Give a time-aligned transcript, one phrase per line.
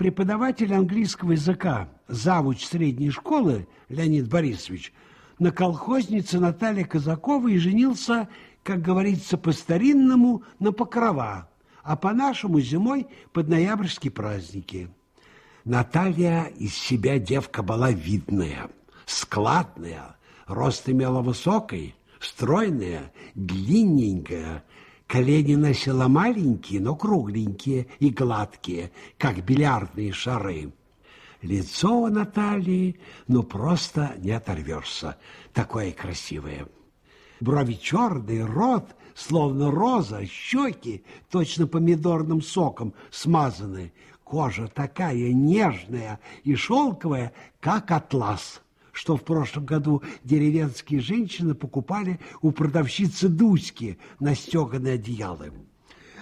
[0.00, 4.94] Преподаватель английского языка, завуч средней школы Леонид Борисович,
[5.38, 8.26] на колхознице Наталье Казаковой женился,
[8.62, 11.50] как говорится по-старинному, на покрова,
[11.82, 14.88] а по-нашему зимой под ноябрьские праздники.
[15.66, 18.70] Наталья из себя девка была видная,
[19.04, 24.64] складная, рост имела высокий, стройная, длинненькая,
[25.10, 30.72] колени носила маленькие, но кругленькие и гладкие, как бильярдные шары.
[31.42, 35.16] Лицо у Натальи, ну, просто не оторвешься,
[35.52, 36.68] такое красивое.
[37.40, 47.32] Брови черные, рот, словно роза, щеки, точно помидорным соком смазаны, Кожа такая нежная и шелковая,
[47.58, 48.62] как атлас,
[49.00, 55.52] что в прошлом году деревенские женщины покупали у продавщицы Дуськи на стеганые одеялы.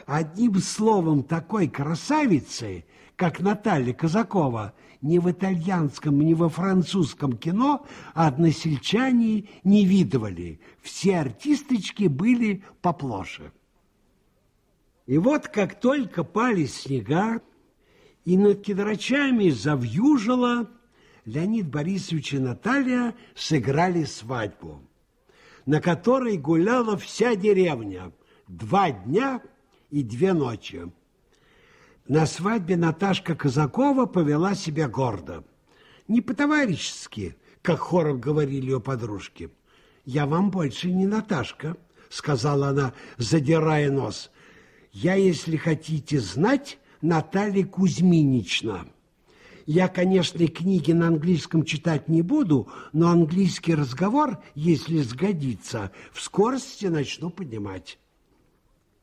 [0.07, 2.85] Одним словом, такой красавицы,
[3.17, 10.61] как Наталья Казакова, ни в итальянском, ни во французском кино односельчане не видывали.
[10.81, 13.51] Все артисточки были поплоше.
[15.07, 17.41] И вот как только пали снега,
[18.25, 20.71] и над кедрачами завьюжило,
[21.29, 24.83] Леонид Борисович и Наталья сыграли свадьбу,
[25.67, 28.13] на которой гуляла вся деревня
[28.47, 29.43] два дня
[29.91, 30.91] и две ночи.
[32.09, 35.45] На свадьбе Наташка Казакова повела себя гордо.
[36.09, 39.51] Не по-товарищески, как хором говорили ее подружки.
[40.07, 41.77] «Я вам больше не Наташка»,—
[42.09, 44.31] сказала она, задирая нос.
[44.93, 48.87] «Я, если хотите знать, Наталья Кузьминична.
[49.69, 56.87] Я, конечно, книги на английском читать не буду, но английский разговор, если сгодится, в скорости
[56.87, 57.99] начну понимать.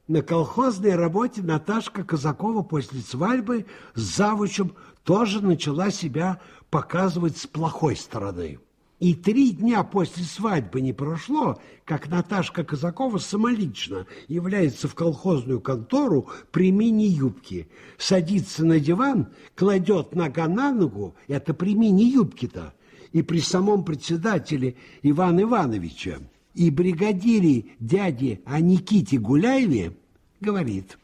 [0.08, 6.42] На колхозной работе Наташка Казакова после свадьбы с завучем тоже начала себя
[6.72, 8.58] показывать с плохой стороны.
[9.06, 16.28] И три дня после свадьбы не прошло, как Наташка Казакова самолично является в колхозную контору
[16.50, 17.68] при мини-юбке,
[18.00, 22.74] садится на диван, кладет нога на ногу, это при мини-юбке-то,
[23.12, 26.18] и при самом председателе Ивана Ивановича
[26.56, 29.96] и бригадире дяде о Никите Гуляеве
[30.42, 30.98] говорит,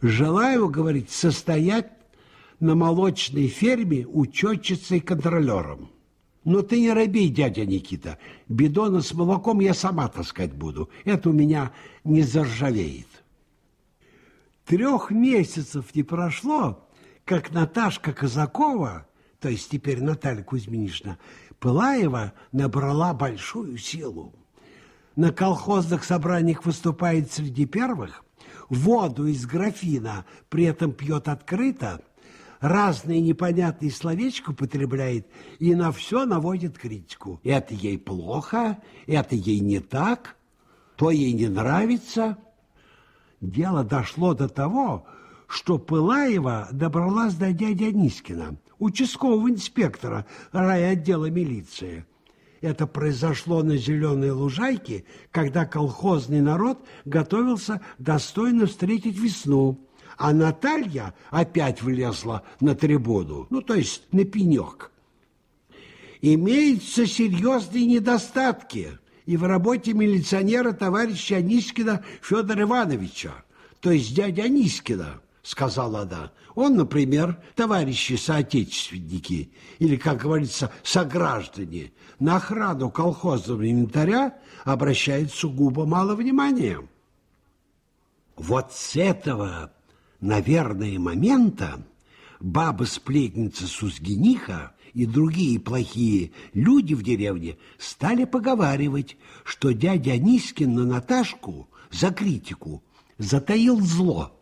[0.00, 1.92] желаю, говорит, состоять
[2.58, 5.90] на молочной ферме учетчицей-контролером.
[6.44, 8.18] Но ты не робей, дядя Никита.
[8.48, 10.90] Бидона с молоком я сама таскать буду.
[11.04, 11.72] Это у меня
[12.04, 13.08] не заржавеет.
[14.66, 16.86] Трех месяцев не прошло,
[17.24, 19.06] как Наташка Казакова,
[19.40, 21.18] то есть теперь Наталья Кузьминична,
[21.58, 24.34] Пылаева набрала большую силу.
[25.16, 28.24] На колхозных собраниях выступает среди первых,
[28.68, 32.02] воду из графина при этом пьет открыто–
[32.60, 35.26] разные непонятные словечки употребляет
[35.58, 37.40] и на все наводит критику.
[37.44, 40.36] Это ей плохо, это ей не так,
[40.96, 42.38] то ей не нравится.
[43.40, 45.06] Дело дошло до того,
[45.46, 52.06] что Пылаева добралась до дяди Анискина, участкового инспектора райотдела милиции.
[52.60, 59.78] Это произошло на Зеленой Лужайке, когда колхозный народ готовился достойно встретить весну–
[60.16, 64.90] а Наталья опять влезла на трибуну, ну, то есть на пенек.
[66.20, 73.32] Имеются серьезные недостатки и в работе милиционера товарища Анискина Федора Ивановича,
[73.80, 76.32] то есть дядя Анискина, сказала она.
[76.54, 86.14] Он, например, товарищи соотечественники, или, как говорится, сограждане, на охрану колхозного инвентаря обращает сугубо мало
[86.14, 86.78] внимания.
[88.36, 89.72] Вот с этого
[90.20, 91.84] наверное, момента
[92.40, 101.68] баба-сплетница Сузгениха и другие плохие люди в деревне стали поговаривать, что дядя Анискин на Наташку
[101.90, 102.82] за критику
[103.18, 104.40] затаил зло.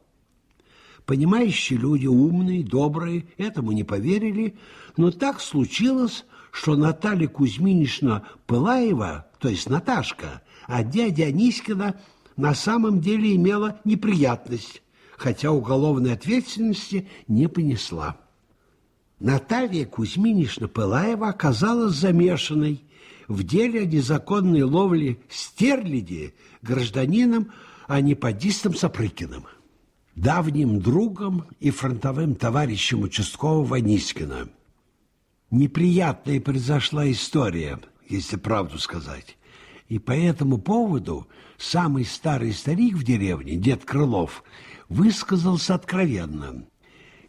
[1.07, 4.57] Понимающие люди, умные, добрые, этому не поверили,
[4.97, 12.01] но так случилось, что Наталья Кузьминична Пылаева, то есть Наташка, а дядя Анискина
[12.37, 14.83] на самом деле имела неприятность
[15.23, 18.17] хотя уголовной ответственности не понесла.
[19.21, 22.83] Наталья Кузьминична Пылаева оказалась замешанной
[23.29, 27.53] в деле о незаконной ловле стерляди гражданином
[27.87, 29.47] Анипадистом Сапрыкиным,
[30.17, 34.49] давним другом и фронтовым товарищем участкового Нискина.
[35.53, 37.79] Неприятная произошла история,
[38.09, 39.37] если правду сказать.
[39.89, 41.29] И по этому поводу
[41.59, 44.43] самый старый старик в деревне, дед Крылов,
[44.93, 46.65] высказался откровенно.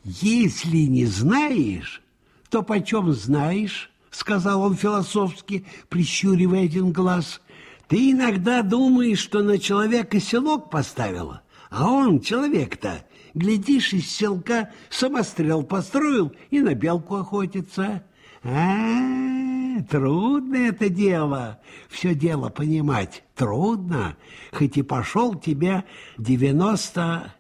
[0.03, 2.01] Если не знаешь,
[2.49, 7.41] то почем знаешь, сказал он философски, прищуривая один глаз.
[7.87, 15.63] Ты иногда думаешь, что на человека селок поставила, а он, человек-то, глядишь, из селка самострел
[15.63, 18.03] построил и на белку охотится.
[18.43, 24.17] А, -а, -а трудно это дело, все дело понимать, трудно,
[24.51, 25.85] хоть и пошел тебе
[26.17, 27.33] девяносто...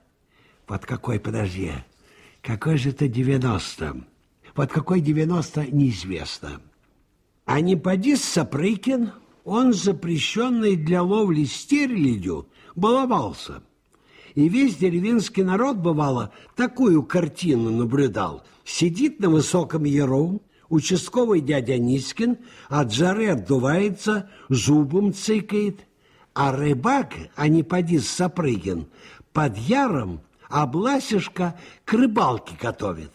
[0.73, 1.71] Под какой, подожди,
[2.41, 3.95] какой же это девяносто?
[4.55, 6.61] Под какой девяносто, неизвестно.
[7.45, 9.11] А не поди Сапрыкин,
[9.43, 13.61] он запрещенный для ловли стерлядью баловался.
[14.33, 18.43] И весь деревенский народ, бывало, такую картину наблюдал.
[18.65, 25.81] Сидит на высоком яру, участковый дядя Нискин от жары отдувается, зубом цыкает,
[26.33, 28.87] а рыбак, а не поди Сапрыгин,
[29.33, 30.21] под яром
[30.53, 33.11] обласишка к рыбалке готовит.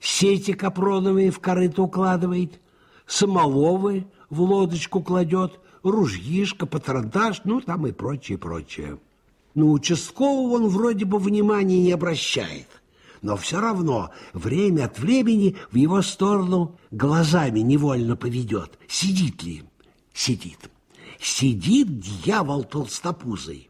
[0.00, 2.58] Сети капроновые в корыто укладывает,
[3.06, 8.98] самоловы в лодочку кладет, ружьишко, патронтаж, ну, там и прочее, прочее.
[9.54, 12.68] Но участкового он вроде бы внимания не обращает.
[13.20, 18.78] Но все равно время от времени в его сторону глазами невольно поведет.
[18.86, 19.64] Сидит ли?
[20.14, 20.70] Сидит.
[21.20, 23.67] Сидит дьявол толстопузый.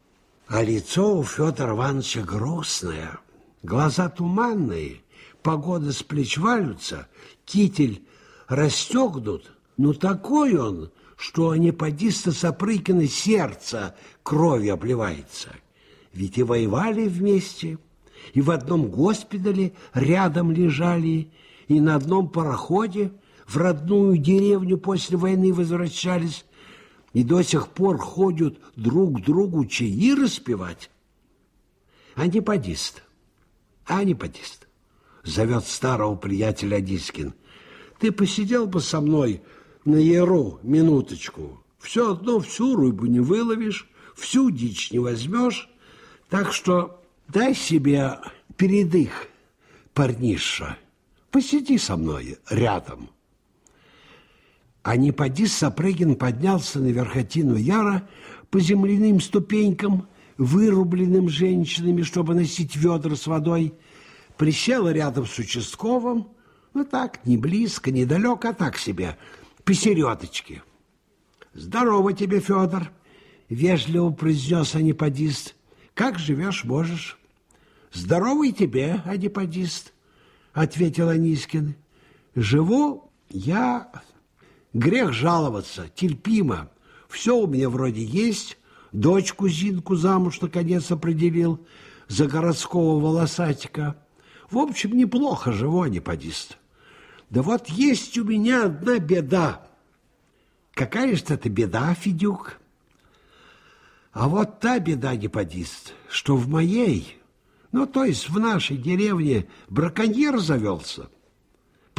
[0.49, 3.19] А лицо у Федора Ивановича грустное,
[3.61, 5.03] глаза туманные,
[5.43, 7.07] погода с плеч валются,
[7.45, 8.03] китель
[8.47, 15.49] расстегнут, но такой он, что анеподиста Сапрыкина сердце кровью обливается.
[16.13, 17.77] Ведь и воевали вместе,
[18.33, 21.29] и в одном госпитале рядом лежали,
[21.67, 23.11] и на одном пароходе
[23.45, 26.43] в родную деревню после войны возвращались,
[27.13, 30.89] и до сих пор ходят друг другу чаи распевать.
[32.15, 33.03] Аниподист,
[33.85, 34.67] аниподист,
[35.23, 37.33] зовет старого приятеля Дискин.
[37.99, 39.41] Ты посидел бы со мной
[39.85, 41.63] на яру минуточку.
[41.79, 45.69] Все одно всю рыбу не выловишь, всю дичь не возьмешь,
[46.29, 48.19] так что дай себе
[48.57, 49.27] передых,
[49.93, 50.77] парниша.
[51.31, 53.09] Посиди со мной рядом.
[54.89, 58.09] А не поди Сапрыгин поднялся на верхотину Яра
[58.49, 60.07] по земляным ступенькам,
[60.39, 63.75] вырубленным женщинами, чтобы носить ведра с водой,
[64.35, 66.29] присел рядом с участковым,
[66.73, 69.15] ну так, не близко, не далеко, а так себе,
[69.63, 70.63] посередочке.
[71.53, 72.89] «Здорово тебе, Федор!»—
[73.49, 75.53] вежливо произнес аниподист.
[75.93, 77.19] «Как живешь, можешь?»
[77.93, 79.93] «Здоровый тебе, аниподист!»—
[80.53, 81.75] ответил Анискин.
[82.33, 83.91] «Живу я
[84.73, 86.69] Грех жаловаться, терпимо.
[87.07, 88.57] Все у меня вроде есть.
[88.91, 91.59] Дочку Зинку замуж наконец определил
[92.07, 93.95] за городского волосатика.
[94.49, 96.01] В общем, неплохо живу, а не.
[97.29, 99.67] Да вот есть у меня одна беда.
[100.73, 102.59] Какая же это беда, Федюк?
[104.11, 107.17] А вот та беда, неподист, что в моей,
[107.71, 111.09] ну, то есть в нашей деревне браконьер завелся–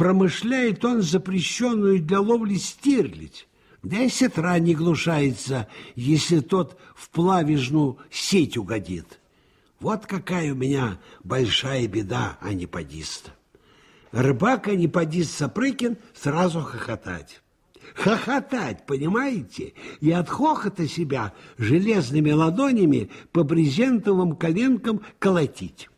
[0.01, 3.47] промышляет он запрещенную для ловли стерлядь.
[3.83, 9.19] Да и сетра не глушается, если тот в плавежную сеть угодит.
[9.79, 13.29] Вот какая у меня большая беда, а не подист.
[14.11, 17.39] Рыбак, а не подист Сапрыкин сразу хохотать.
[17.93, 19.73] Хохотать, понимаете?
[19.99, 25.91] И от хохота себя железными ладонями по брезентовым коленкам колотить.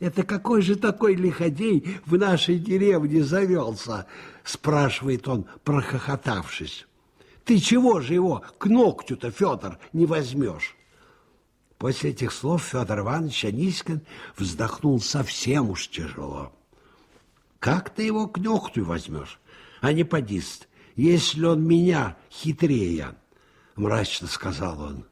[0.00, 4.06] Это какой же такой лиходей в нашей деревне завелся?
[4.44, 6.86] Спрашивает он, прохохотавшись.
[7.44, 10.76] Ты чего же его к ногтю-то, Федор, не возьмешь?
[11.78, 14.02] После этих слов Федор Иванович Анискин
[14.36, 16.52] вздохнул совсем уж тяжело.
[17.58, 19.40] Как ты его к ногтю возьмешь,
[19.80, 23.16] а не подист, если он меня хитрее?
[23.74, 25.04] Мрачно сказал он.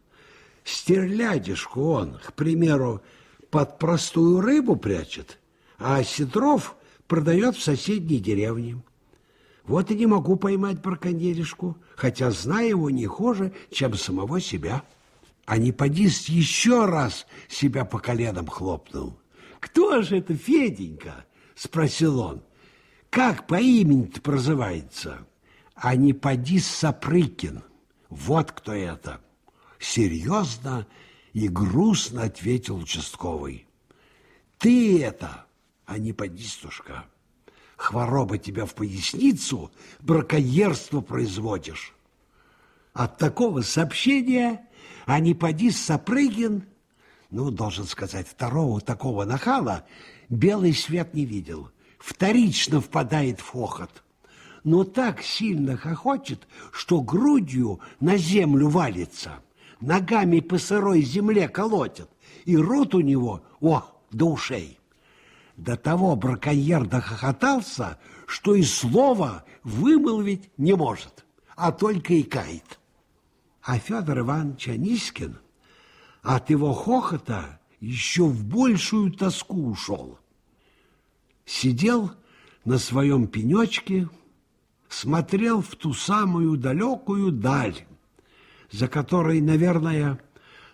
[0.64, 3.02] Стерлядишку он, к примеру,
[3.50, 5.38] под простую рыбу прячет,
[5.78, 6.76] а осетров
[7.06, 8.82] продает в соседней деревне.
[9.64, 14.82] Вот и не могу поймать браконьеришку, хотя знаю его не хуже, чем самого себя.
[15.44, 19.18] А не подист еще раз себя по коленам хлопнул.
[19.60, 21.24] «Кто же это Феденька?»–
[21.54, 22.42] спросил он.
[23.10, 25.26] «Как по имени-то прозывается?»
[25.74, 27.62] «А не подист Сапрыкин.
[28.08, 29.20] Вот кто это!»
[29.78, 30.86] Серьезно
[31.36, 33.66] и грустно ответил участковый.
[34.56, 35.44] Ты это,
[35.84, 37.04] а не подистушка.
[37.76, 41.92] Хвороба тебя в поясницу, браконьерство производишь.
[42.94, 44.66] От такого сообщения
[45.04, 46.64] а не поди Сапрыгин
[47.28, 49.84] ну, должен сказать, второго такого нахала
[50.30, 51.70] белый свет не видел.
[51.98, 54.02] Вторично впадает в хохот.
[54.64, 59.42] Но так сильно хохочет, что грудью на землю валится,
[59.80, 62.08] ногами по сырой земле колотит,
[62.44, 64.78] и рот у него, о, до ушей.
[65.56, 71.24] До того браконьер дохохотался, что и слова вымолвить не может,
[71.56, 72.78] а только и кает.
[73.62, 75.38] А Федор Иванович Анискин
[76.22, 80.18] от его хохота еще в большую тоску ушел.
[81.44, 82.10] Сидел
[82.64, 84.08] на своем пенечке,
[84.88, 87.86] смотрел в ту самую далекую даль,
[88.70, 90.20] за которой, наверное,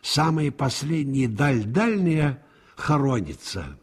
[0.01, 2.45] самая последняя даль дальняя
[2.77, 3.79] хоронится.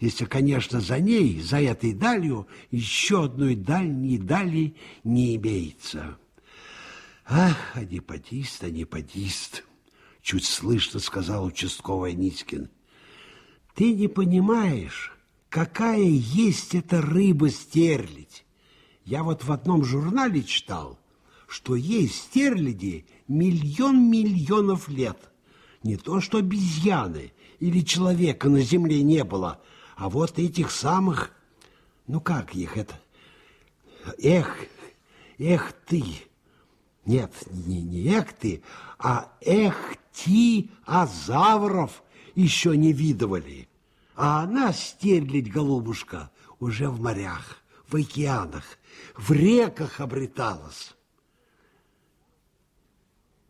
[0.00, 6.18] Если, конечно, за ней, за этой далью, еще одной дальней дали не имеется.
[7.26, 9.64] Ах, аниподист, аниподист,
[10.22, 12.70] чуть слышно сказал участковый Нитькин.
[13.74, 15.12] Ты не понимаешь,
[15.48, 18.44] какая есть эта рыба-стерлядь.
[19.04, 20.98] Я вот в одном журнале читал,
[21.48, 25.18] что есть стерляди миллион миллионов лет.
[25.82, 29.60] Не то, что обезьяны или человека на земле не было,
[29.96, 31.30] а вот этих самых,
[32.06, 33.00] ну как их это?
[34.18, 34.56] Эх,
[35.38, 36.04] эх ты!
[37.04, 38.62] Нет, не, не эх ты,
[38.98, 42.02] а эх ти азавров
[42.34, 43.68] еще не видывали.
[44.14, 46.30] А она, стерлядь, голубушка,
[46.60, 48.64] уже в морях, в океанах,
[49.16, 50.94] в реках обреталась.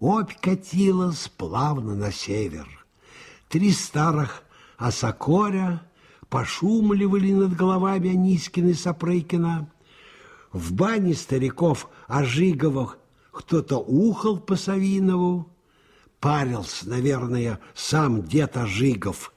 [0.00, 2.68] Обь катилась плавно на север.
[3.48, 4.44] Три старых
[4.76, 5.82] осокоря
[6.28, 9.68] пошумливали над головами Анискина и Сапрыкина.
[10.52, 12.98] В бане стариков Ожиговых
[13.32, 15.50] кто-то ухал по Савинову.
[16.20, 19.32] Парился, наверное, сам дед Ожигов,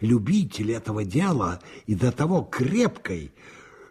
[0.00, 3.32] любитель этого дела и до того крепкой,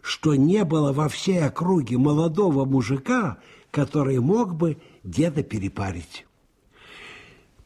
[0.02, 3.38] что не было во всей округе молодого мужика,
[3.72, 6.26] который мог бы деда перепарить.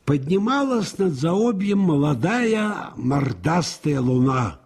[0.06, 4.60] Поднималась над заобьем молодая мордастая луна,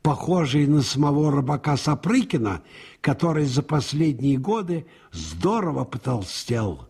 [0.00, 2.62] похожая на самого рыбака Сапрыкина,
[3.02, 6.88] который за последние годы здорово потолстел.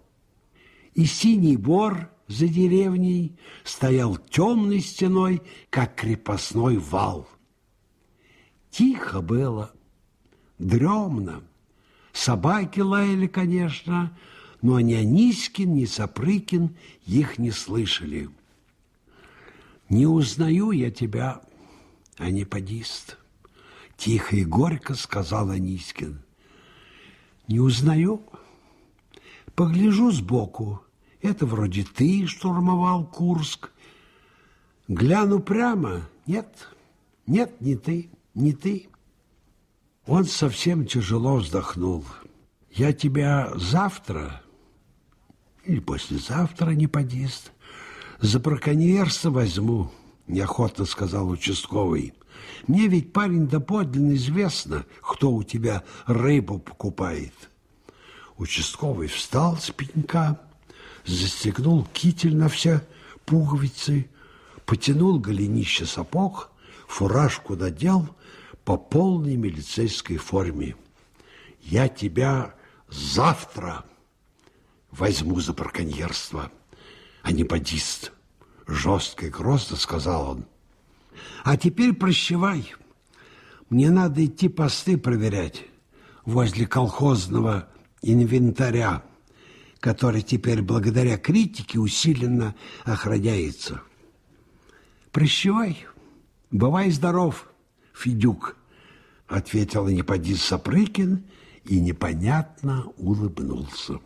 [0.94, 7.28] И синий бор за деревней стоял темной стеной, как крепостной вал.
[8.70, 9.72] Тихо было,
[10.58, 11.42] дремно.
[12.16, 14.10] Собаки лаяли, конечно,
[14.62, 18.30] но ни Анискин, ни Сапрыкин их не слышали.
[19.90, 21.42] «Не узнаю я тебя,
[22.16, 23.18] аниподист»,—
[23.98, 26.22] тихо и горько сказал Анискин.
[27.48, 28.22] «Не узнаю.
[29.54, 30.82] Погляжу сбоку.
[31.20, 33.70] Это вроде ты штурмовал Курск.
[34.88, 36.08] Гляну прямо.
[36.26, 36.66] Нет,
[37.26, 38.88] нет, не ты, не ты».
[40.06, 42.04] Он совсем тяжело вздохнул.
[42.70, 44.42] «Я тебя завтра
[45.64, 47.52] или послезавтра не подист.
[48.20, 49.90] За браконьерство возьму,
[50.26, 52.14] неохотно сказал участковый.
[52.66, 57.34] Мне ведь, парень, доподлинно известно, кто у тебя рыбу покупает.
[58.36, 60.40] Участковый встал с пенька,
[61.04, 62.86] застегнул китель на все
[63.24, 64.08] пуговицы,
[64.66, 66.50] потянул голенище сапог,
[66.86, 68.08] фуражку надел
[68.66, 70.76] по полной милицейской форме.
[71.62, 72.54] «Я тебя
[72.88, 73.86] завтра...»
[74.90, 76.50] возьму за браконьерство,
[77.22, 78.12] а не бодист.
[78.66, 80.46] Жестко и грозно сказал он.
[81.44, 82.74] А теперь прощевай.
[83.68, 85.64] Мне надо идти посты проверять
[86.24, 87.68] возле колхозного
[88.02, 89.04] инвентаря,
[89.80, 92.54] который теперь благодаря критике усиленно
[92.84, 93.82] охраняется.
[95.12, 95.86] Прощевай.
[96.50, 97.48] Бывай здоров,
[97.96, 98.56] Федюк,
[99.26, 101.24] ответил неподист Сапрыкин
[101.64, 104.00] и непонятно улыбнулся.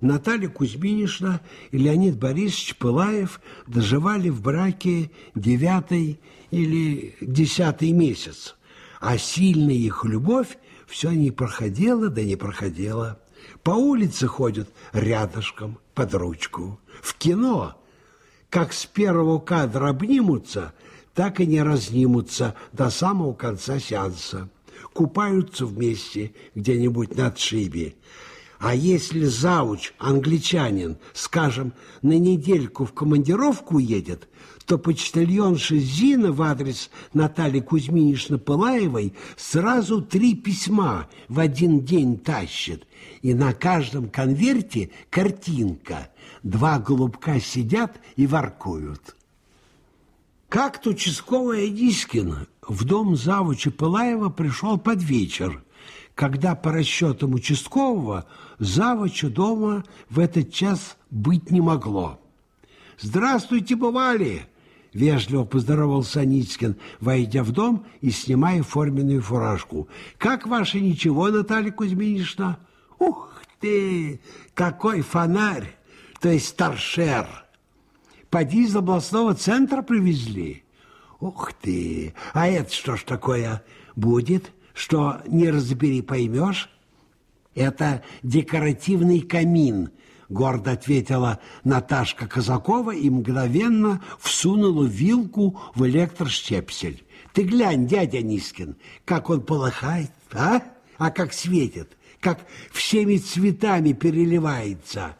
[0.00, 8.56] Наталья Кузьминишна и Леонид Борисович Пылаев доживали в браке девятый или десятый месяц,
[9.00, 13.20] а сильная их любовь все не проходила, да не проходила.
[13.62, 16.78] По улице ходят рядышком, под ручку.
[17.00, 17.82] В кино,
[18.50, 20.74] как с первого кадра обнимутся,
[21.16, 24.48] так и не разнимутся до самого конца сеанса.
[24.92, 27.94] Купаются вместе где-нибудь на отшибе
[28.58, 34.28] А если завуч, англичанин, скажем, на недельку в командировку едет,
[34.66, 42.86] то почтальонша Зина в адрес Натальи Кузьминишны Пылаевой сразу три письма в один день тащит.
[43.22, 46.10] И на каждом конверте картинка.
[46.42, 49.15] Два голубка сидят и воркуют.
[50.48, 55.62] Как-то участковый Дискин в дом завуча Пылаева пришел под вечер,
[56.14, 58.26] когда по расчетам участкового
[58.58, 62.20] завуча дома в этот час быть не могло.
[62.98, 64.46] «Здравствуйте, бывали!»–
[64.92, 69.88] вежливо поздоровался Аницкин, войдя в дом и снимая форменную фуражку.
[70.16, 72.58] «Как ваше ничего, Наталья Кузьминична?»
[72.98, 74.20] «Ух ты!
[74.54, 75.76] Какой фонарь!
[76.20, 77.45] То есть торшер!»
[78.30, 80.64] Поди из областного центра привезли.
[81.20, 82.14] Ух ты!
[82.32, 83.62] А это что ж такое
[83.94, 86.70] будет, что не разбери поймешь?
[87.54, 89.90] Это декоративный камин,
[90.28, 97.04] гордо ответила Наташка Казакова и мгновенно всунула вилку в электроштепсель.
[97.32, 100.62] Ты глянь, дядя Нискин, как он полыхает, а?
[100.98, 102.40] А как светит, как
[102.72, 105.16] всеми цветами переливается.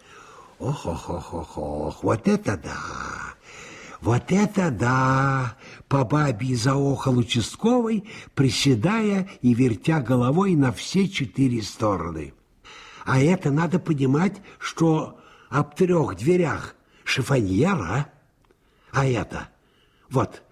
[0.58, 3.34] Ох-ох-ох-ох, вот это да!
[4.00, 5.56] Вот это да!
[5.88, 12.32] По бабе заохал участковый, приседая и вертя головой на все четыре стороны.
[13.04, 15.20] А это надо понимать, что
[15.50, 18.10] об трех дверях шифоньер, а?
[18.92, 19.48] А это,
[20.10, 20.42] вот,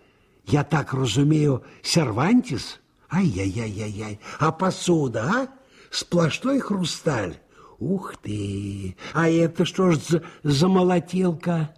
[0.46, 2.80] я так разумею, сервантис?
[3.10, 5.48] Ай-яй-яй-яй-яй, а посуда, а?
[5.90, 7.38] Сплошной хрусталь.
[7.78, 8.96] Ух ты!
[9.12, 11.74] А это что ж за, за молотилка?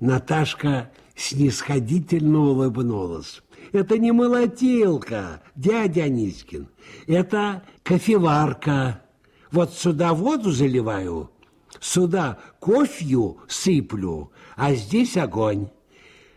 [0.00, 3.42] Наташка снисходительно улыбнулась.
[3.72, 6.68] Это не молотилка, дядя Анискин.
[7.06, 9.02] Это кофеварка.
[9.50, 11.30] Вот сюда воду заливаю,
[11.80, 15.68] сюда кофью сыплю, а здесь огонь.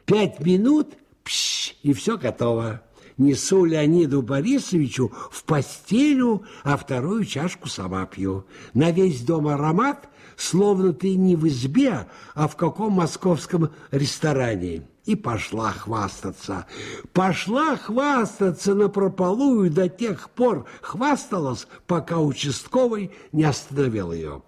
[0.06, 2.82] Пять минут, пш, и все готово
[3.20, 8.46] несу Леониду Борисовичу в постелю, а вторую чашку сама пью.
[8.74, 14.88] На весь дом аромат, словно ты не в избе, а в каком московском ресторане.
[15.06, 16.66] И пошла хвастаться.
[17.14, 24.44] Пошла хвастаться на прополую до тех пор хвасталась, пока участковый не остановил ее.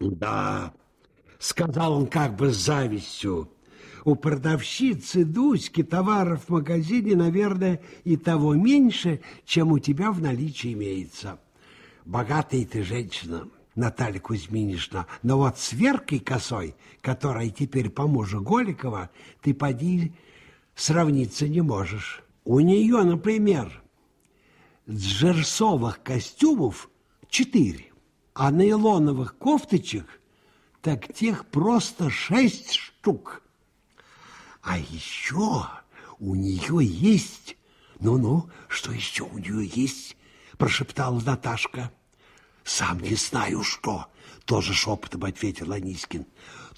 [0.00, 0.72] «Да»,—
[1.38, 3.50] сказал он как бы с завистью,—
[4.04, 10.72] у продавщицы Дуськи товаров в магазине, наверное, и того меньше, чем у тебя в наличии
[10.72, 11.38] имеется.
[12.04, 19.10] Богатая ты женщина, Наталья Кузьминишна, но вот с Веркой Косой, которая теперь по мужу Голикова,
[19.40, 20.12] ты поди
[20.74, 22.22] сравниться не можешь.
[22.44, 23.82] У нее, например,
[24.90, 26.90] джерсовых костюмов
[27.28, 27.92] четыре,
[28.34, 30.20] а нейлоновых кофточек
[30.80, 33.42] так тех просто шесть штук.
[34.62, 35.66] А еще
[36.18, 37.56] у нее есть...
[37.98, 40.16] Ну-ну, что еще у нее есть?
[40.56, 41.92] Прошептала Наташка.
[42.64, 44.06] Сам не знаю, что.
[44.44, 46.26] Тоже шепотом ответил Анискин.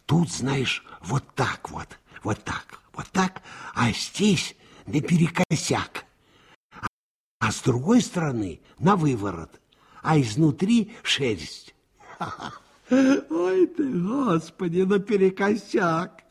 [0.06, 3.42] Тут, знаешь, вот так вот, вот так, вот так,
[3.74, 4.54] а здесь
[4.86, 6.04] наперекосяк.
[7.38, 9.60] А с другой стороны на выворот,
[10.02, 11.74] а изнутри шерсть.
[12.90, 16.22] Ой ты, господи, наперекосяк!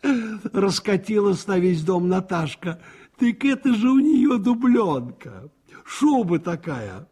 [0.51, 2.79] Раскатилась на весь дом Наташка.
[3.17, 5.49] Так это же у нее дубленка.
[5.85, 7.07] Шуба такая.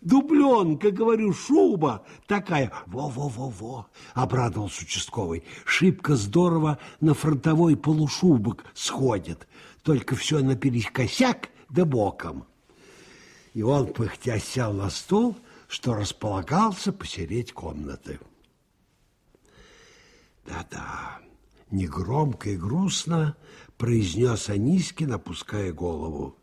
[0.00, 2.70] Дубленка, говорю, шуба такая.
[2.86, 5.44] Во-во-во-во, обрадовался участковый.
[5.64, 9.48] Шибко здорово на фронтовой полушубок сходит.
[9.82, 12.44] Только все наперекосяк да боком.
[13.54, 15.36] И он, пыхтя, сел на стул,
[15.68, 18.20] что располагался посереть комнаты.
[20.46, 21.20] Да-да,
[21.70, 23.36] негромко и грустно
[23.76, 26.36] произнес Анискин, опуская голову.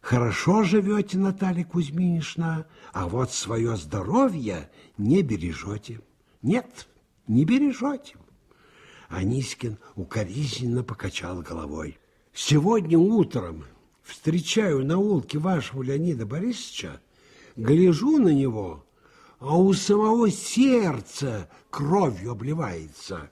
[0.00, 6.00] Хорошо живете, Наталья Кузьминишна, а вот свое здоровье не бережете.
[6.42, 6.88] Нет,
[7.26, 8.16] не бережете.
[9.08, 11.98] Анискин укоризненно покачал головой.
[12.34, 13.64] Сегодня утром
[14.02, 17.00] встречаю на улке вашего Леонида Борисовича,
[17.56, 18.83] гляжу на него,
[19.44, 23.30] а у самого сердца кровью обливается.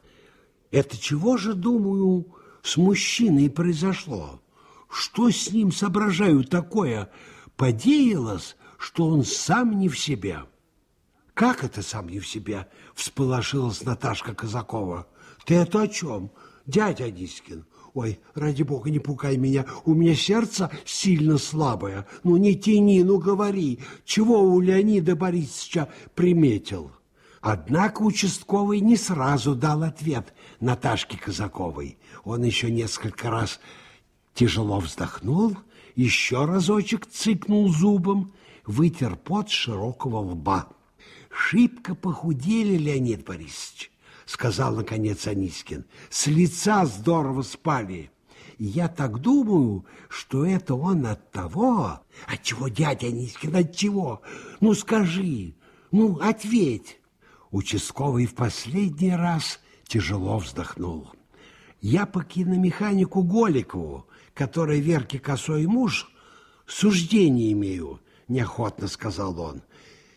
[0.70, 2.27] Это чего же, думаю,
[2.62, 4.42] с мужчиной произошло?
[4.90, 7.11] Что с ним, соображаю, такое
[7.57, 10.44] подеялось, что он сам не в себе?
[11.33, 12.68] Как это сам не в себе?
[12.94, 15.09] Всполошилась Наташка Казакова.
[15.46, 16.31] Ты это о чем,
[16.66, 17.64] дядя Дискин?
[17.94, 22.07] Ой, ради бога, не пугай меня, у меня сердце сильно слабое.
[22.24, 26.90] Ну, не тяни, ну, говори, чего у Леонида Борисовича приметил?
[27.42, 31.98] Однако участковый не сразу дал ответ Наташке Казаковой.
[32.24, 33.61] Он еще несколько раз
[34.33, 35.57] тяжело вздохнул,
[35.94, 38.33] еще разочек цыкнул зубом,
[38.64, 40.68] вытер пот широкого лба.
[41.35, 43.90] «Шибко похудели, Леонид Борисович»,—
[44.26, 45.85] сказал, наконец, Анискин.
[46.11, 48.11] «С лица здорово спали.
[48.58, 54.22] я так думаю, что это он от того...» «От чего, дядя Анискин, от чего?
[54.61, 55.54] Ну, скажи,
[55.90, 57.00] ну, ответь!»
[57.50, 61.12] Участковый в последний раз тяжело вздохнул.
[61.82, 66.11] Я по киномеханику Голикову, который Верке Косой муж,
[66.66, 69.62] суждение имею, неохотно сказал он.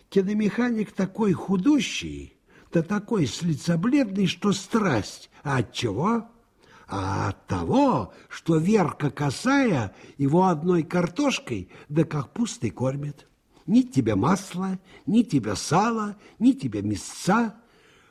[0.09, 2.34] Киномеханик такой худущий,
[2.75, 5.29] да такой с лица бледный, что страсть.
[5.43, 6.27] А от чего?
[6.89, 13.27] А от того, что Верка Косая его одной картошкой да капустой кормит.
[13.65, 17.55] Ни тебе масла, ни тебе сала, ни тебе мясца.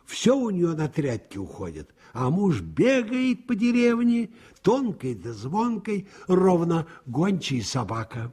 [0.06, 4.30] Все у нее на тряпке уходит, а муж бегает по деревне,
[4.62, 8.32] тонкой да звонкой, ровно гончая собака.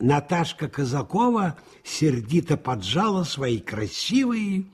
[0.00, 4.66] Наташка Казакова сердито поджала свои красивые,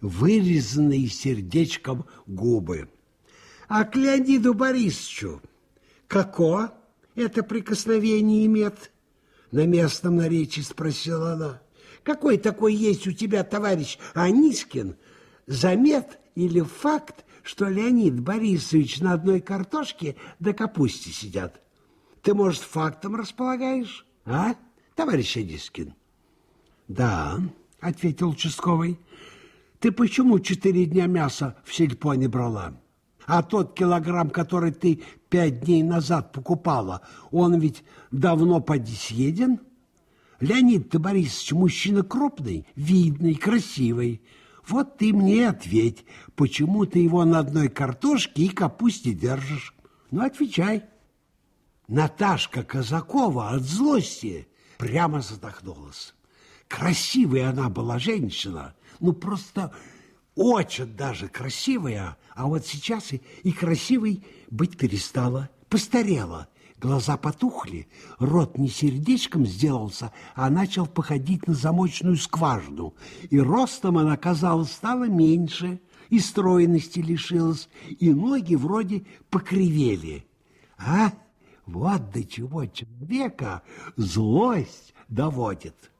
[0.00, 2.88] вырезанные сердечком губы.
[3.68, 5.42] А к Леониду Борисовичу
[6.06, 6.72] какое
[7.14, 8.90] это прикосновение имеет?
[9.50, 11.62] на местном наречии спросила она.
[12.02, 14.96] Какой такой есть у тебя товарищ Анискин?
[15.46, 21.60] Замет или факт, что Леонид Борисович на одной картошке до капусте сидят?
[22.22, 24.54] Ты, может, фактом располагаешь, а,
[24.94, 25.94] товарищ Анискин?
[26.88, 27.38] Да,
[27.80, 28.98] ответил участковый.
[29.80, 32.74] Ты почему четыре дня мяса в сельпо не брала?
[33.26, 39.60] А тот килограмм, который ты пять дней назад покупала, он ведь давно поди съеден?
[40.40, 44.22] Леонид-то Борисович мужчина крупный, видный, красивый.
[44.66, 49.74] Вот ты мне ответь, почему ты его на одной картошке и капусте держишь?
[50.10, 50.84] Ну, отвечай.
[51.86, 56.14] Наташка Казакова от злости прямо задохнулась.
[56.68, 59.72] Красивая она была женщина, ну просто
[60.34, 66.48] очень даже красивая, а вот сейчас и, и красивой быть перестала, постарела.
[66.80, 67.88] Глаза потухли,
[68.20, 72.94] рот не сердечком сделался, а начал походить на замочную скважину.
[73.30, 80.24] И ростом она, казалось, стала меньше, и стройности лишилась, и ноги вроде покривели.
[80.78, 81.12] А
[81.66, 83.62] вот до чего человека
[83.96, 85.90] злость доводит.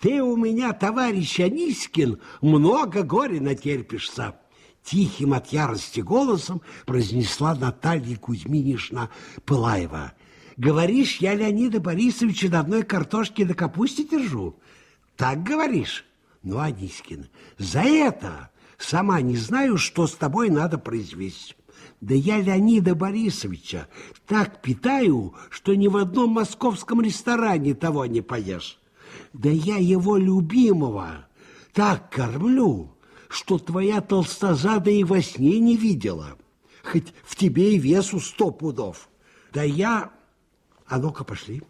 [0.00, 4.34] Ты у меня, товарищ Анискин, много горя натерпишься.
[4.82, 9.10] Тихим от ярости голосом произнесла Наталья Кузьминишна
[9.44, 10.14] Пылаева.
[10.56, 14.58] Говоришь, я Леонида Борисовича на одной картошке до капусте держу?
[15.16, 16.06] Так говоришь?
[16.42, 21.54] Ну, Анискин, за это сама не знаю, что с тобой надо произвести.
[22.00, 23.86] Да я Леонида Борисовича
[24.26, 28.79] так питаю, что ни в одном московском ресторане того не поешь.
[29.32, 31.26] Да я его любимого
[31.72, 32.96] так кормлю,
[33.28, 36.36] что твоя толстозада и во сне не видела.
[36.82, 39.08] Хоть в тебе и весу сто пудов.
[39.52, 40.10] Да я...
[40.86, 41.62] А ну-ка, пошли.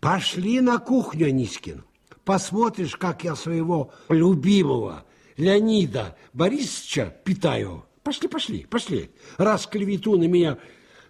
[0.00, 1.84] Пошли на кухню, Анискин.
[2.24, 5.04] Посмотришь, как я своего любимого
[5.36, 7.84] Леонида Борисовича питаю.
[8.02, 9.10] Пошли, пошли, пошли.
[9.36, 10.58] Раз клевету на меня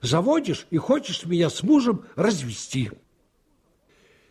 [0.00, 2.90] заводишь и хочешь меня с мужем развести.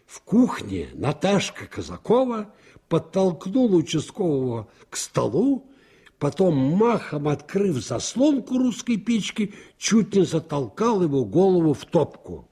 [0.08, 2.54] В кухне Наташка Казакова
[2.88, 5.70] подтолкнула участкового к столу,
[6.18, 12.48] потом, махом открыв заслонку русской печки, чуть не затолкал его голову в топку.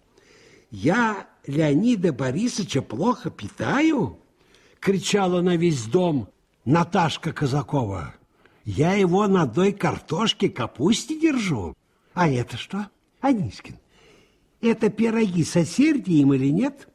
[0.69, 4.19] «Я Леонида Борисовича плохо питаю?»—
[4.81, 6.27] кричала на весь дом
[6.65, 8.15] Наташка Казакова.
[8.65, 11.73] «Я его на одной картошке капусте держу.
[12.13, 12.89] А это что,
[13.21, 13.77] Анискин,
[14.59, 16.89] это пироги с осердием или нет?»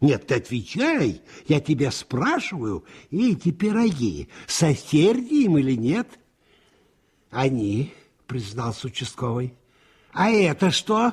[0.00, 6.08] Нет, ты отвечай, я тебя спрашиваю, эти пироги соседям или нет?
[7.30, 7.94] Они,
[8.26, 9.54] признался участковый.
[10.12, 11.12] А это что?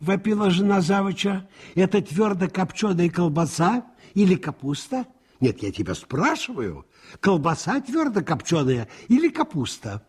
[0.00, 1.48] Вопила жена Завыча.
[1.74, 3.84] Это твердо копченая колбаса
[4.14, 5.06] или капуста?
[5.40, 6.86] Нет, я тебя спрашиваю,
[7.20, 10.06] колбаса твердо копченая или капуста?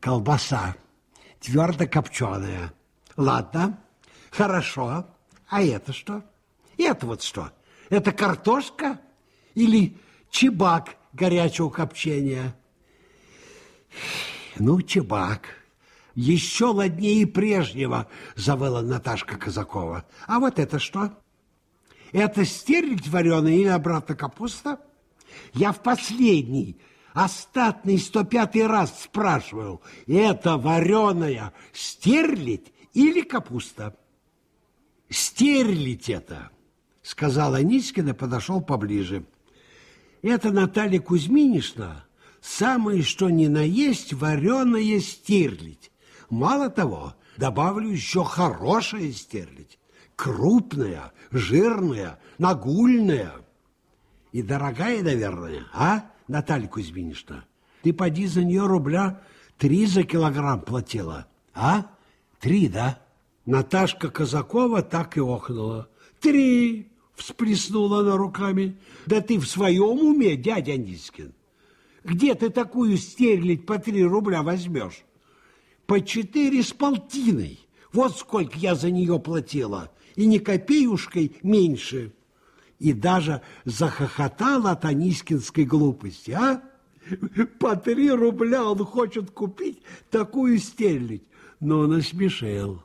[0.00, 0.76] Колбаса
[1.40, 2.74] твердо копченая.
[3.16, 3.78] Ладно,
[4.30, 5.06] хорошо.
[5.48, 6.24] А это что?
[6.84, 7.52] Это вот что?
[7.90, 9.00] Это картошка
[9.54, 9.96] или
[10.30, 12.56] чебак горячего копчения?
[14.58, 15.42] Ну, чебак.
[16.14, 20.04] Еще ладнее прежнего, завыла Наташка Казакова.
[20.26, 21.18] А вот это что?
[22.12, 24.78] Это стерлядь вареная или обратно капуста?
[25.54, 26.78] Я в последний
[27.14, 33.94] Остатный 105 раз спрашиваю, это вареная стерлить или капуста?
[35.10, 36.50] Стерлить это,
[37.02, 39.24] сказал Анискин и подошел поближе.
[40.22, 42.04] Это Наталья Кузьминишна,
[42.40, 45.90] самое что ни на есть вареная стерлить.
[46.30, 49.78] Мало того, добавлю еще хорошая стерлить.
[50.14, 53.32] Крупная, жирная, нагульная.
[54.30, 57.44] И дорогая, наверное, а, Наталья Кузьминишна?
[57.82, 59.20] Ты поди за нее рубля
[59.58, 61.86] три за килограмм платила, а?
[62.38, 63.00] Три, да?
[63.44, 65.88] Наташка Казакова так и охнула.
[66.20, 66.91] Три!
[67.22, 68.76] Всплеснула она руками.
[69.06, 71.32] Да ты в своем уме, дядя Нискин?
[72.02, 75.04] Где ты такую стерлить по три рубля возьмешь?
[75.86, 77.60] по четыре с полтиной.
[77.92, 82.14] Вот сколько я за нее платила, и ни копеюшкой меньше.
[82.78, 86.62] И даже захохотал от Анискинской глупости, а?
[87.58, 91.24] По три рубля он хочет купить такую стерлить.
[91.60, 92.82] Но он осмешил.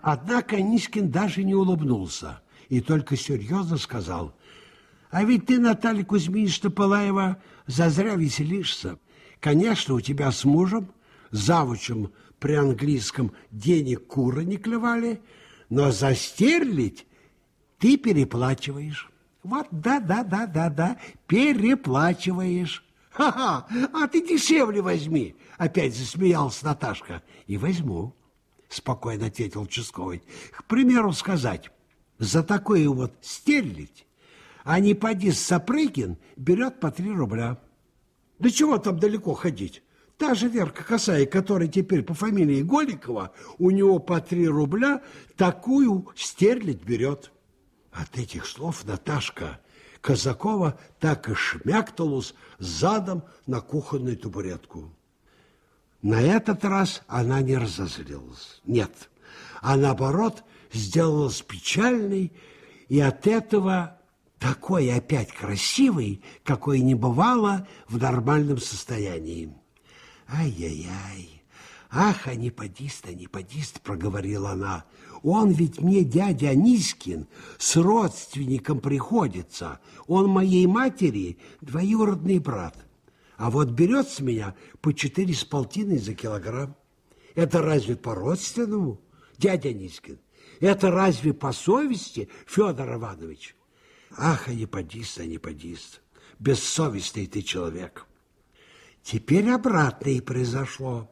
[0.00, 4.34] Однако Анискин даже не улыбнулся и только серьезно сказал,
[5.10, 8.98] «А ведь ты, Наталья Кузьминична Пылаева, зазря веселишься.
[9.40, 10.88] Конечно, у тебя с мужем,
[11.32, 15.20] завучем при английском денег куры не клевали,
[15.68, 17.06] но за стерлить
[17.78, 19.10] ты переплачиваешь.
[19.42, 22.84] Вот, да, да, да, да, да, переплачиваешь.
[23.10, 27.22] Ха-ха, а ты дешевле возьми, опять засмеялась Наташка.
[27.48, 28.14] И возьму,
[28.68, 30.22] спокойно ответил участковый.
[30.52, 31.70] К примеру сказать,
[32.20, 34.06] за такое вот стерлить,
[34.62, 37.58] а не поди Сапрыгин берет по три рубля.
[38.38, 39.82] Да чего там далеко ходить?
[40.18, 45.02] Та же Верка Косая, которая теперь по фамилии Голикова, у него по три рубля
[45.36, 47.32] такую стерлить берет.
[47.90, 49.58] От этих слов Наташка
[50.02, 54.92] Казакова так и шмякталась задом на кухонную табуретку.
[56.02, 58.60] На этот раз она не разозлилась.
[58.64, 58.92] Нет,
[59.62, 62.32] а наоборот сделалась печальной,
[62.88, 63.98] и от этого
[64.38, 69.52] такой опять красивый, какой не бывало в нормальном состоянии.
[70.28, 71.42] Ай-яй-яй,
[71.90, 74.84] ах, аниподист, аниподист, проговорила она.
[75.22, 77.26] Он ведь мне дядя Нискин
[77.58, 79.80] с родственником приходится.
[80.06, 82.76] Он моей матери двоюродный брат.
[83.36, 86.76] А вот берет с меня по четыре с полтиной за килограмм.
[87.34, 89.00] Это разве по-родственному,
[89.36, 90.18] дядя Нискин?
[90.60, 93.56] Это разве по совести, Федор Иванович?
[94.16, 96.02] Ах, аниподист, аниподист,
[96.38, 98.06] бессовестный ты человек.
[99.02, 101.10] Теперь обратно и произошло.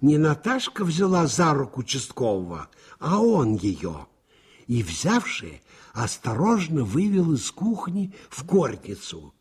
[0.00, 2.68] Не Наташка взяла за руку участкового,
[3.00, 4.06] а он ее.
[4.68, 5.60] И, взявши,
[5.92, 9.34] осторожно вывел из кухни в горницу.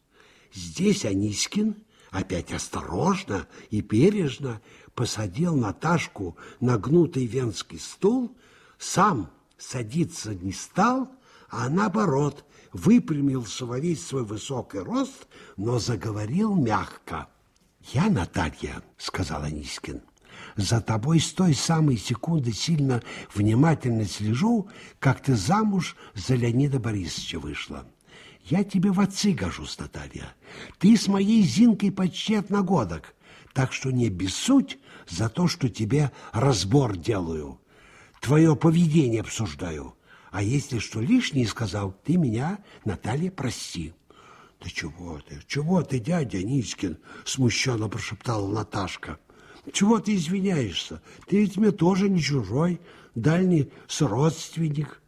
[0.53, 4.61] Здесь Анискин опять осторожно и бережно
[4.95, 8.35] посадил Наташку на гнутый венский стул,
[8.77, 11.09] сам садиться не стал,
[11.49, 17.29] а наоборот выпрямился во весь свой высокий рост, но заговорил мягко–
[17.93, 20.01] «Я, Наталья,— сказал Анискин,—
[20.55, 24.67] за тобой с той самой секунды сильно внимательно слежу,
[24.99, 27.85] как ты замуж за Леонида Борисовича вышла.
[28.45, 30.33] Я тебе в отцы гожусь, Наталья.
[30.79, 33.13] Ты с моей Зинкой почти одногодок,
[33.53, 37.59] так что не бессудь за то, что тебе разбор делаю.
[38.25, 39.93] Твое поведение обсуждаю.
[40.31, 43.93] А если что лишнее сказал, ты меня, Наталья, прости».
[44.59, 46.97] Да чего ты, чего ты, дядя Нискин?
[47.23, 49.19] Смущенно прошептала Наташка.
[49.71, 51.03] Чего ты извиняешься?
[51.27, 52.81] Ты ведь мне тоже не чужой,
[53.13, 55.03] дальний сродственник.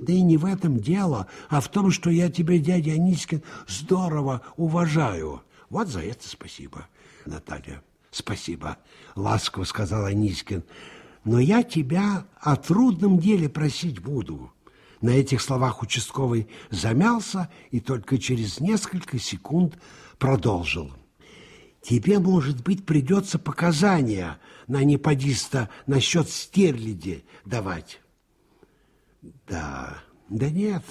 [0.00, 4.42] Да и не в этом дело, а в том, что я тебя, дядя Анискин, здорово
[4.56, 5.42] уважаю.
[5.68, 6.88] Вот за это спасибо,
[7.26, 7.80] Наталья.
[8.10, 8.76] Спасибо,
[9.14, 10.64] ласково сказал Анискин.
[11.24, 14.52] Но я тебя о трудном деле просить буду.
[15.00, 19.78] На этих словах участковый замялся и только через несколько секунд
[20.18, 20.92] продолжил.
[21.82, 28.00] Тебе, может быть, придется показания на неподиста насчет стерляди давать.
[29.46, 30.84] Да, да нет,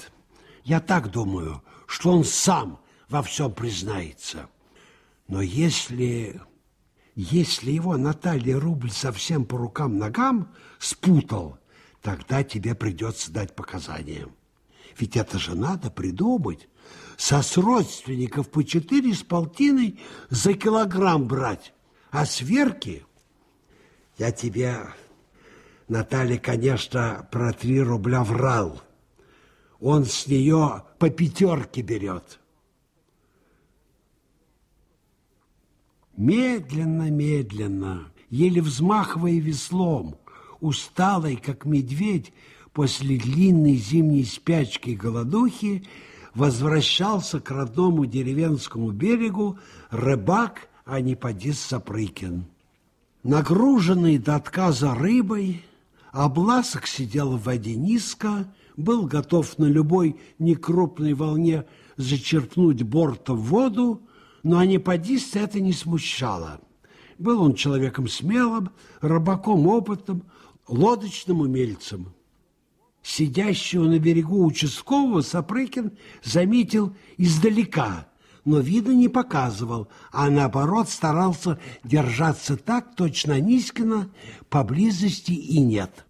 [0.64, 4.50] я так думаю, что он сам во всем признается.
[5.28, 6.42] Но если,
[7.22, 11.58] если его Наталья Рубль совсем по рукам-ногам спутал,
[12.02, 14.26] тогда тебе придется дать показания.
[14.98, 16.70] Ведь это же надо придумать.
[17.18, 21.74] Со родственников по четыре с полтиной за килограмм брать.
[22.10, 23.06] А сверки
[24.18, 24.78] я тебе,
[25.90, 28.82] Наталья, конечно, про три рубля врал.
[29.82, 32.40] Он с нее по пятерке берет.
[36.20, 40.18] Медленно-медленно, еле взмахивая веслом,
[40.60, 42.34] усталый, как медведь,
[42.74, 45.88] после длинной зимней спячки и голодухи,
[46.36, 49.60] возвращался к родному деревенскому берегу
[49.92, 52.44] рыбак Анипадис Сапрыкин.
[53.24, 55.64] Нагруженный до отказа рыбой,
[56.12, 61.64] Обласок сидел в воде низко, был готов на любой некрупной волне
[61.96, 64.02] зачерпнуть бортом воду,
[64.44, 66.62] но Анипадиста это не смущало.
[67.18, 68.70] Был он человеком смелым,
[69.02, 70.24] рыбаком опытным,
[70.68, 72.14] лодочным умельцем.
[73.02, 78.08] Сидящего на берегу участкового Сапрыкин заметил издалека,
[78.46, 84.10] но вида не показывал, а наоборот старался держаться так точно Низкина,
[84.50, 86.06] поблизости и нет.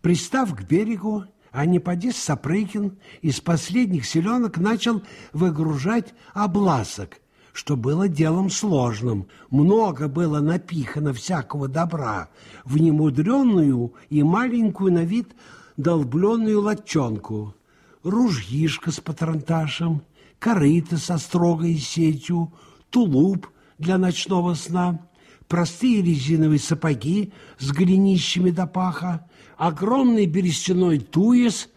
[0.00, 7.21] Пристав к берегу, Анипадис Сапрыкин из последних селенок начал выгружать обласок,
[7.52, 9.26] что было делом сложным.
[9.50, 12.28] Много было напихано всякого добра
[12.64, 15.32] в немудренную и маленькую на вид
[15.76, 17.54] долбленную латчонку,
[18.02, 20.02] ружьишко с патронташем,
[20.38, 22.52] корыто со строгой сетью,
[22.90, 25.00] тулуп для ночного сна,
[25.48, 31.68] простые резиновые сапоги с голенищами до паха, огромный берестяной туес,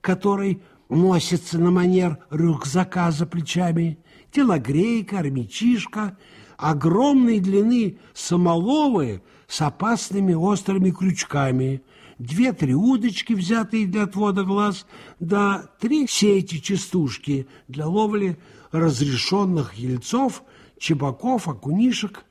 [0.00, 3.98] который носится на манер рюкзака за плечами,
[4.34, 6.16] телогрейка, армячишка,
[6.56, 11.82] огромной длины самоловы с опасными острыми крючками–
[12.18, 14.86] две-три удочки, взятые для отвода глаз,
[15.20, 18.38] да три сети-частушки для ловли
[18.70, 20.42] разрешенных ельцов,
[20.78, 22.24] чебаков, окунишек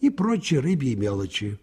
[0.00, 1.58] и прочей рыбьей мелочи.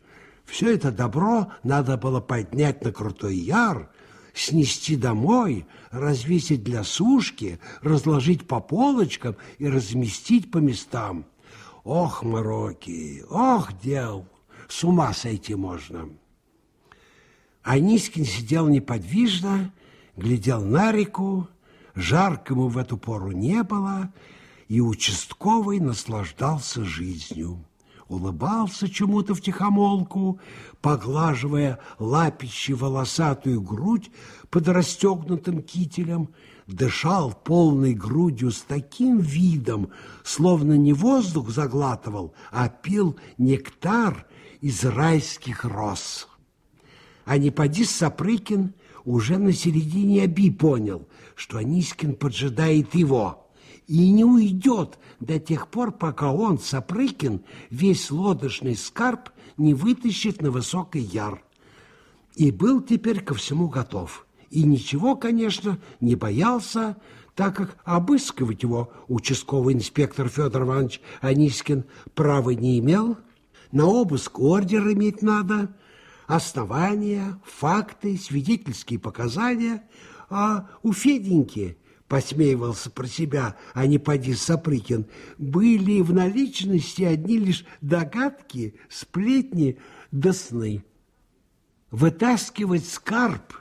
[0.45, 3.89] Все это добро надо было поднять на крутой яр,
[4.33, 11.25] снести домой, развесить для сушки, разложить по полочкам и разместить по местам.
[11.83, 14.25] Ох, мороки, ох, дел,
[14.67, 16.09] с ума сойти можно.
[17.61, 19.73] Анискин сидел неподвижно,
[20.17, 21.47] глядел на реку,
[21.95, 24.11] жарко ему в эту пору не было,
[24.67, 27.63] и участковый наслаждался жизнью.
[28.07, 30.39] Улыбался чему-то втихомолку,
[30.81, 34.11] поглаживая лапищи волосатую грудь
[34.49, 36.29] под расстегнутым кителем,
[36.67, 39.89] дышал полной грудью с таким видом,
[40.23, 44.27] словно не воздух заглатывал, а пил нектар
[44.59, 46.27] из райских роз.
[47.25, 48.73] А не поди Сапрыкин
[49.05, 53.42] уже на середине оби понял, что Анискин поджидает его
[53.87, 60.51] и не уйдет до тех пор, пока он, Сапрыкин, весь лодочный скарб не вытащит на
[60.51, 61.43] высокий яр.
[62.35, 64.25] И был теперь ко всему готов.
[64.49, 66.97] И ничего, конечно, не боялся,
[67.35, 73.17] так как обыскивать его участковый инспектор Федор Иванович Анискин права не имел.
[73.71, 75.75] На обыск ордер иметь надо–
[76.27, 79.83] основания, факты, свидетельские показания,
[80.29, 87.65] а у Феденьки, посмеивался про себя, а не поди Сапрыкин, были в наличности одни лишь
[87.81, 89.77] догадки, сплетни
[90.11, 90.83] да сны.
[91.91, 93.53] Вытаскивать скарб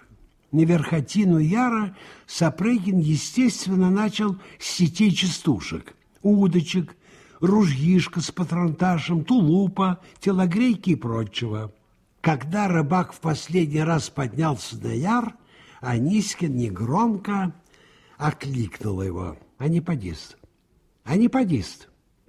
[0.52, 6.96] на верхотину Яра Сапрыкин, естественно, начал с сетей частушек, удочек,
[7.40, 11.72] ружьишка с патронташем, тулупа, телогрейки и прочего.
[12.20, 15.34] Когда рыбак в последний раз поднялся на яр,
[15.80, 17.52] Анискин негромко
[18.18, 19.36] окликнул его.
[19.58, 20.36] Аниподист,
[21.04, 21.88] Аниподист,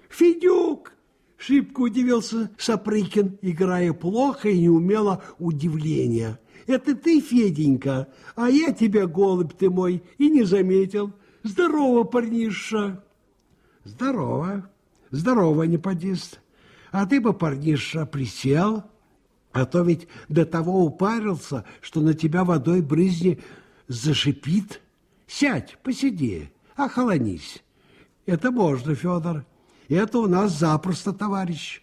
[0.10, 0.94] Федюк!
[1.38, 6.40] Шибко удивился Сапрыкин, играя плохо и неумело удивления.
[6.68, 11.12] Это ты, Феденька, а я тебя, голубь ты мой, и не заметил.
[11.44, 13.04] Здорово, парниша.
[13.84, 14.70] Здорово,
[15.12, 16.40] здорово, Аниподист.
[16.92, 18.84] А ты бы, парниша, присел,
[19.52, 23.40] а то ведь до того упарился, что на тебя водой брызни
[23.88, 24.82] зашипит.
[25.36, 27.64] Сядь, посиди, охолонись.
[28.28, 29.46] Это можно, Федор.
[29.90, 31.82] Это у нас запросто, товарищ.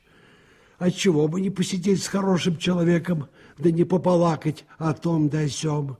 [0.79, 3.27] Отчего бы не посидеть с хорошим человеком,
[3.59, 5.99] да не пополакать о том да о сём.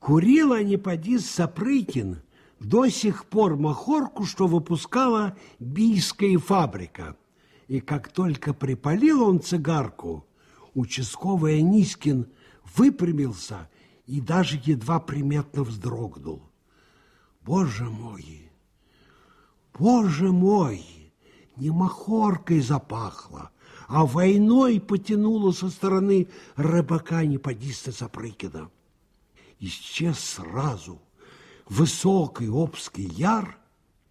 [0.00, 2.20] Курила а не поди Сапрыкин
[2.60, 7.16] до сих пор махорку, что выпускала бийская фабрика–
[7.68, 10.26] и как только припалил он цигарку,
[10.74, 12.26] участковый Анискин
[12.76, 13.70] выпрямился
[14.12, 16.42] и даже едва приметно вздрогнул.
[17.40, 18.50] Боже мой!
[19.72, 20.84] Боже мой!
[21.56, 23.50] Не махоркой запахло,
[23.88, 28.70] а войной потянуло со стороны рыбака неподиста Запрыкина.
[29.60, 31.00] Исчез сразу
[31.66, 33.56] высокий обский яр,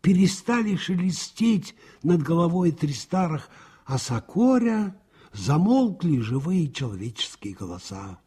[0.02, 3.50] перестали шелестеть над головой три старых
[3.86, 5.00] осокоря,
[5.32, 8.20] замолкли живые человеческие голоса.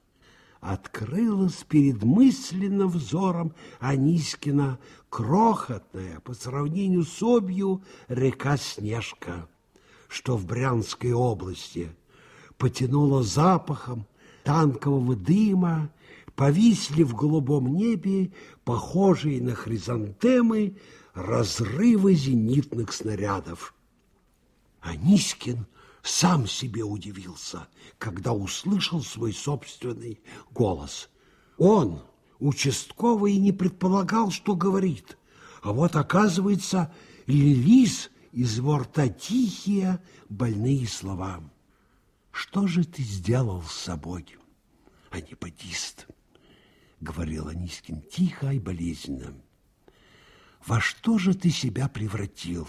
[0.65, 4.79] Открылась перед мысленным взором Анискина
[5.11, 9.47] крохотная по сравнению с обью река Снежка,
[10.09, 11.95] что в Брянской области
[12.57, 14.07] потянула запахом
[14.43, 15.91] танкового дыма,
[16.35, 18.33] повисли в голубом небе,
[18.65, 20.79] похожие на хризантемы,
[21.12, 23.75] разрывы зенитных снарядов.
[24.81, 25.67] Анискин
[26.05, 31.09] сам себе удивился, когда услышал свой собственный голос.
[31.57, 32.03] Он,
[32.39, 35.17] участковый, не предполагал, что говорит,
[35.63, 36.93] а вот, оказывается,
[37.27, 39.99] лились из его рта тихие
[40.29, 41.43] больные слова.
[42.31, 44.27] «Что же ты сделал с собой,
[45.11, 46.07] анипатист?»—
[47.01, 49.35] говорил Анискин тихо и болезненно.
[50.67, 52.69] «Во что же ты себя превратил?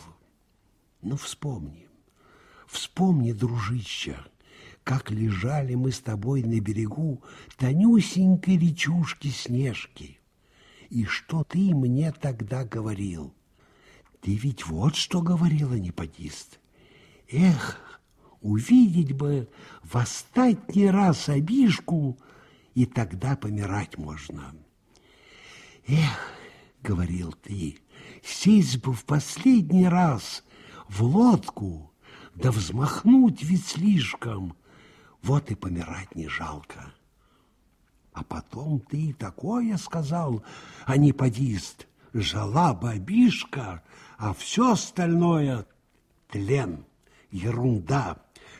[1.02, 1.85] Ну, вспомни,
[2.68, 4.18] вспомни, дружище,
[4.84, 7.24] как лежали мы с тобой на берегу
[7.58, 10.20] тонюсенькой речушки Снежки.
[10.90, 13.34] И что ты мне тогда говорил?
[14.22, 16.60] Ты ведь вот что говорил, анипатист.
[17.30, 18.00] Эх,
[18.42, 19.50] увидеть бы
[19.84, 22.20] в остатний раз обижку,
[22.76, 24.56] и тогда помирать можно.
[25.88, 26.32] Эх,
[26.84, 27.80] говорил ты,
[28.24, 30.44] сесть бы в последний раз
[30.88, 31.92] в лодку,
[32.36, 34.56] да взмахнуть ведь слишком,
[35.22, 36.94] вот и помирать не жалко.
[38.14, 40.44] А потом ты такое сказал,
[40.86, 43.84] а не подист, жала бабишка,
[44.18, 45.66] а все остальное—
[46.30, 46.86] тлен,
[47.32, 48.18] ерунда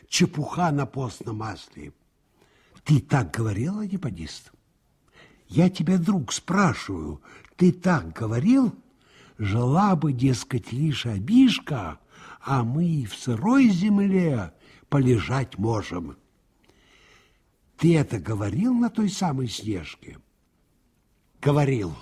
[0.08, 1.92] чепуха на постном масле.
[2.84, 4.52] Ты так говорил, аниподист?
[5.48, 7.22] Я тебя, друг, спрашиваю,
[7.56, 8.74] ты так говорил?
[9.38, 11.98] Жила бы, дескать, лишь обишка,
[12.46, 14.52] а мы в сырой земле
[14.88, 16.16] полежать можем.
[17.76, 20.18] Ты это говорил на той самой снежке?
[21.42, 21.92] Говорил,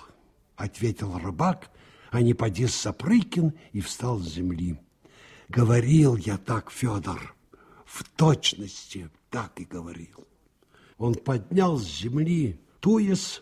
[0.55, 1.71] ответил рыбак,
[2.11, 4.79] а не поди Сапрыкин и встал с земли.
[5.49, 7.35] Говорил я так, Федор
[7.85, 10.27] в точности так и говорил.
[10.97, 13.41] Он поднял с земли туес,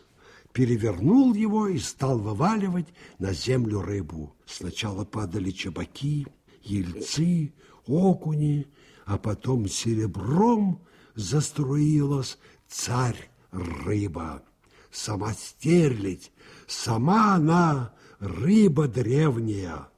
[0.54, 2.88] перевернул его и стал вываливать
[3.20, 4.36] на землю рыбу.
[4.46, 6.28] Сначала падали чебаки,
[6.64, 7.54] ельцы,
[7.86, 8.68] окуни,
[9.06, 10.82] а потом серебром
[11.16, 12.38] заструилась
[12.68, 14.44] царь-рыба.
[14.92, 16.32] Сама стерлядь,
[16.68, 19.90] сама она рыба древняя.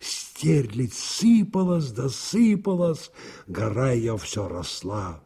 [0.00, 3.12] Стерлядь сыпалась да сыпалась,
[3.46, 5.22] гора ее все росла.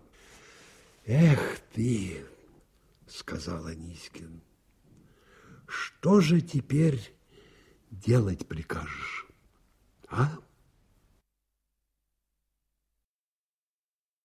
[1.06, 2.26] Эх ты,
[3.08, 4.42] сказал Анискин,
[5.66, 7.14] что же теперь
[7.90, 9.26] делать прикажешь,
[10.08, 10.36] а?